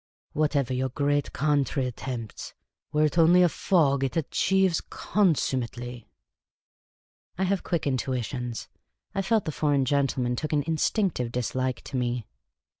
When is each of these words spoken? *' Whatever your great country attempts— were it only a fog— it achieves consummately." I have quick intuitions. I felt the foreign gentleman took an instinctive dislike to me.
*' 0.21 0.25
Whatever 0.33 0.73
your 0.73 0.89
great 0.89 1.31
country 1.31 1.85
attempts— 1.85 2.55
were 2.91 3.05
it 3.05 3.19
only 3.19 3.43
a 3.43 3.47
fog— 3.47 4.03
it 4.03 4.17
achieves 4.17 4.81
consummately." 4.89 6.09
I 7.37 7.43
have 7.43 7.61
quick 7.61 7.85
intuitions. 7.85 8.67
I 9.13 9.21
felt 9.21 9.45
the 9.45 9.51
foreign 9.51 9.85
gentleman 9.85 10.35
took 10.35 10.53
an 10.53 10.63
instinctive 10.65 11.31
dislike 11.31 11.83
to 11.83 11.97
me. 11.97 12.25